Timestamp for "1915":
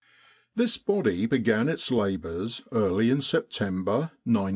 4.25-4.49